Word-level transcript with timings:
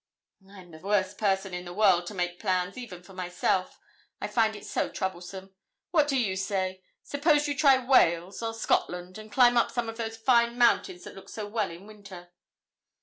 'I 0.49 0.61
am 0.61 0.71
the 0.71 0.79
worst 0.79 1.19
person 1.19 1.53
in 1.53 1.65
the 1.65 1.75
world 1.75 2.07
to 2.07 2.15
make 2.15 2.39
plans, 2.39 2.75
even 2.75 3.03
for 3.03 3.13
myself, 3.13 3.77
I 4.19 4.27
find 4.27 4.55
it 4.55 4.65
so 4.65 4.89
troublesome. 4.89 5.53
What 5.91 6.07
do 6.07 6.17
you 6.17 6.35
say? 6.35 6.81
Suppose 7.03 7.47
you 7.47 7.55
try 7.55 7.77
Wales 7.85 8.41
or 8.41 8.55
Scotland, 8.55 9.19
and 9.19 9.31
climb 9.31 9.57
up 9.57 9.69
some 9.69 9.87
of 9.89 9.97
those 9.97 10.17
fine 10.17 10.57
mountains 10.57 11.03
that 11.03 11.13
look 11.13 11.29
so 11.29 11.45
well 11.45 11.69
in 11.69 11.85
winter?' 11.85 12.29